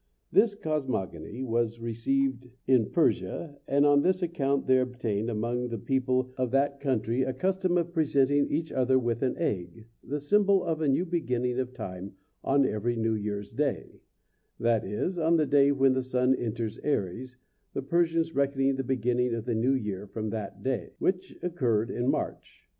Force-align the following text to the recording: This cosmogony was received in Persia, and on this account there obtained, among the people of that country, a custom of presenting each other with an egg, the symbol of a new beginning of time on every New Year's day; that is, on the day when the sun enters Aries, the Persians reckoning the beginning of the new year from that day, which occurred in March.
This 0.31 0.55
cosmogony 0.55 1.43
was 1.43 1.79
received 1.79 2.49
in 2.65 2.89
Persia, 2.89 3.59
and 3.67 3.85
on 3.85 4.01
this 4.01 4.23
account 4.23 4.65
there 4.65 4.81
obtained, 4.81 5.29
among 5.29 5.67
the 5.67 5.77
people 5.77 6.33
of 6.37 6.49
that 6.49 6.79
country, 6.79 7.21
a 7.21 7.33
custom 7.33 7.77
of 7.77 7.93
presenting 7.93 8.47
each 8.49 8.71
other 8.71 8.97
with 8.97 9.21
an 9.21 9.37
egg, 9.37 9.85
the 10.03 10.19
symbol 10.19 10.63
of 10.63 10.81
a 10.81 10.87
new 10.87 11.05
beginning 11.05 11.59
of 11.59 11.71
time 11.75 12.15
on 12.43 12.65
every 12.65 12.95
New 12.95 13.13
Year's 13.13 13.53
day; 13.53 14.01
that 14.59 14.83
is, 14.83 15.19
on 15.19 15.37
the 15.37 15.45
day 15.45 15.71
when 15.71 15.93
the 15.93 16.01
sun 16.01 16.33
enters 16.33 16.79
Aries, 16.79 17.37
the 17.73 17.83
Persians 17.83 18.33
reckoning 18.33 18.77
the 18.77 18.83
beginning 18.83 19.35
of 19.35 19.45
the 19.45 19.53
new 19.53 19.73
year 19.73 20.07
from 20.07 20.31
that 20.31 20.63
day, 20.63 20.93
which 20.97 21.37
occurred 21.43 21.91
in 21.91 22.09
March. 22.09 22.67